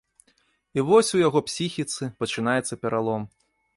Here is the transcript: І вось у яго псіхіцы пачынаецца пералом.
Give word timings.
І 0.77 0.85
вось 0.87 1.11
у 1.17 1.21
яго 1.27 1.39
псіхіцы 1.49 2.03
пачынаецца 2.25 2.81
пералом. 2.87 3.21